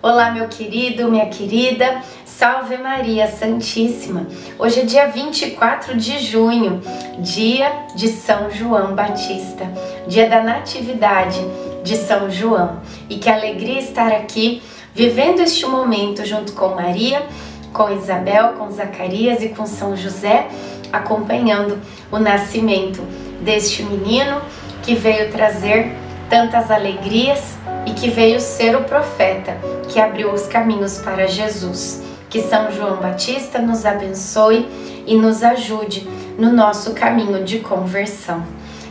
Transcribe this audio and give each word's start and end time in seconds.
Olá, 0.00 0.30
meu 0.30 0.46
querido, 0.46 1.10
minha 1.10 1.26
querida, 1.26 2.02
salve 2.24 2.76
Maria 2.76 3.26
Santíssima. 3.26 4.28
Hoje 4.56 4.82
é 4.82 4.84
dia 4.84 5.08
24 5.08 5.96
de 5.96 6.20
junho, 6.20 6.80
dia 7.18 7.68
de 7.96 8.06
São 8.06 8.48
João 8.48 8.94
Batista, 8.94 9.68
dia 10.06 10.28
da 10.28 10.40
Natividade 10.40 11.44
de 11.82 11.96
São 11.96 12.30
João. 12.30 12.80
E 13.10 13.16
que 13.16 13.28
alegria 13.28 13.80
estar 13.80 14.12
aqui 14.12 14.62
vivendo 14.94 15.40
este 15.40 15.66
momento 15.66 16.24
junto 16.24 16.52
com 16.52 16.76
Maria, 16.76 17.26
com 17.72 17.90
Isabel, 17.90 18.50
com 18.50 18.70
Zacarias 18.70 19.42
e 19.42 19.48
com 19.48 19.66
São 19.66 19.96
José, 19.96 20.46
acompanhando 20.92 21.76
o 22.12 22.20
nascimento 22.20 23.02
deste 23.40 23.82
menino 23.82 24.40
que 24.80 24.94
veio 24.94 25.32
trazer 25.32 25.92
tantas 26.30 26.70
alegrias 26.70 27.58
e 27.84 27.90
que 27.94 28.08
veio 28.10 28.38
ser 28.38 28.76
o 28.76 28.84
profeta 28.84 29.58
que 29.88 30.00
abriu 30.00 30.32
os 30.32 30.46
caminhos 30.46 30.98
para 30.98 31.26
Jesus. 31.26 32.02
Que 32.28 32.42
São 32.42 32.70
João 32.70 32.96
Batista 32.96 33.58
nos 33.58 33.86
abençoe 33.86 34.68
e 35.06 35.16
nos 35.16 35.42
ajude 35.42 36.06
no 36.38 36.52
nosso 36.52 36.92
caminho 36.92 37.42
de 37.44 37.60
conversão. 37.60 38.44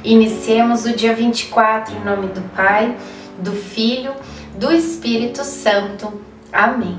Iniciemos 0.03 0.85
o 0.85 0.95
dia 0.95 1.13
24 1.13 1.95
em 1.95 2.03
nome 2.03 2.27
do 2.27 2.41
Pai, 2.55 2.95
do 3.37 3.51
Filho, 3.51 4.13
do 4.55 4.71
Espírito 4.71 5.43
Santo. 5.43 6.21
Amém. 6.51 6.98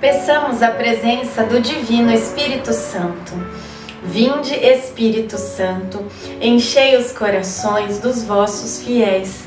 Peçamos 0.00 0.62
a 0.62 0.70
presença 0.70 1.44
do 1.44 1.60
Divino 1.60 2.10
Espírito 2.12 2.72
Santo 2.72 3.32
Vinde, 4.04 4.54
Espírito 4.54 5.38
Santo, 5.38 6.04
enchei 6.40 6.96
os 6.96 7.12
corações 7.12 8.00
dos 8.00 8.24
vossos 8.24 8.82
fiéis 8.82 9.46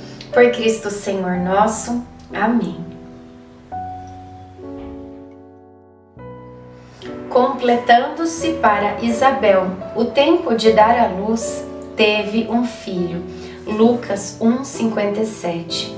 Por 0.33 0.49
Cristo 0.51 0.89
Senhor 0.89 1.35
nosso. 1.37 2.05
Amém. 2.33 2.77
Completando-se 7.29 8.53
para 8.53 9.01
Isabel 9.01 9.67
o 9.93 10.05
tempo 10.05 10.55
de 10.55 10.71
dar 10.71 10.97
à 10.97 11.07
luz, 11.07 11.65
teve 11.97 12.47
um 12.49 12.63
filho. 12.65 13.21
Lucas 13.67 14.37
1:57. 14.39 15.93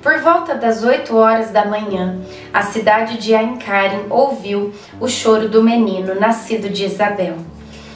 Por 0.00 0.20
volta 0.20 0.54
das 0.54 0.84
oito 0.84 1.16
horas 1.16 1.50
da 1.50 1.64
manhã, 1.64 2.20
a 2.52 2.62
cidade 2.62 3.18
de 3.18 3.34
Aincarim 3.34 4.06
ouviu 4.08 4.72
o 5.00 5.08
choro 5.08 5.48
do 5.48 5.62
menino 5.62 6.14
nascido 6.14 6.68
de 6.68 6.84
Isabel. 6.84 7.38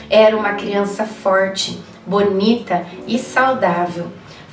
Era 0.09 0.35
uma 0.35 0.53
criança 0.55 1.05
forte, 1.05 1.79
bonita 2.05 2.85
e 3.07 3.17
saudável. 3.17 4.07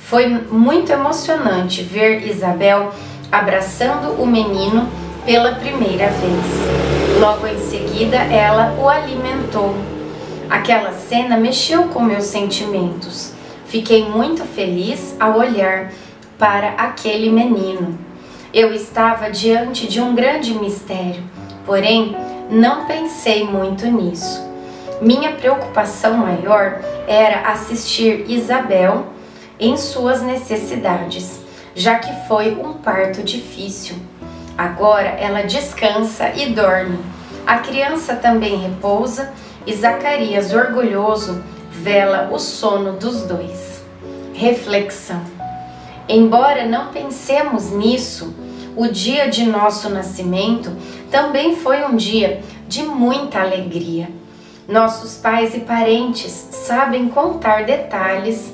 Foi 0.09 0.25
muito 0.25 0.89
emocionante 0.89 1.83
ver 1.83 2.25
Isabel 2.25 2.93
abraçando 3.29 4.13
o 4.13 4.25
menino 4.25 4.87
pela 5.25 5.55
primeira 5.55 6.07
vez. 6.07 7.19
Logo 7.19 7.45
em 7.45 7.59
seguida, 7.59 8.15
ela 8.15 8.73
o 8.79 8.87
alimentou. 8.87 9.75
Aquela 10.49 10.93
cena 10.93 11.35
mexeu 11.35 11.89
com 11.89 12.01
meus 12.01 12.23
sentimentos. 12.23 13.33
Fiquei 13.65 14.07
muito 14.07 14.45
feliz 14.45 15.13
ao 15.19 15.37
olhar 15.37 15.91
para 16.39 16.69
aquele 16.77 17.29
menino. 17.29 17.99
Eu 18.53 18.73
estava 18.73 19.29
diante 19.29 19.87
de 19.87 19.99
um 19.99 20.15
grande 20.15 20.53
mistério, 20.53 21.21
porém 21.65 22.15
não 22.49 22.85
pensei 22.85 23.43
muito 23.43 23.85
nisso. 23.87 24.41
Minha 25.01 25.33
preocupação 25.33 26.13
maior 26.13 26.79
era 27.05 27.51
assistir 27.51 28.23
Isabel 28.29 29.16
em 29.59 29.75
suas 29.77 30.21
necessidades, 30.21 31.39
já 31.75 31.99
que 31.99 32.27
foi 32.27 32.55
um 32.55 32.73
parto 32.73 33.23
difícil. 33.23 33.95
Agora 34.57 35.07
ela 35.07 35.43
descansa 35.43 36.29
e 36.35 36.53
dorme. 36.53 36.99
A 37.45 37.59
criança 37.59 38.15
também 38.15 38.57
repousa 38.57 39.31
e 39.65 39.73
Zacarias, 39.73 40.53
orgulhoso, 40.53 41.43
vela 41.71 42.29
o 42.31 42.39
sono 42.39 42.93
dos 42.93 43.23
dois. 43.23 43.83
Reflexão. 44.33 45.21
Embora 46.09 46.65
não 46.65 46.87
pensemos 46.87 47.71
nisso, 47.71 48.33
o 48.75 48.87
dia 48.87 49.29
de 49.29 49.45
nosso 49.45 49.89
nascimento 49.89 50.71
também 51.11 51.55
foi 51.55 51.83
um 51.83 51.95
dia 51.95 52.41
de 52.67 52.83
muita 52.83 53.41
alegria. 53.41 54.09
Nossos 54.67 55.15
pais 55.15 55.55
e 55.55 55.59
parentes 55.59 56.31
sabem 56.51 57.09
contar 57.09 57.65
detalhes 57.65 58.53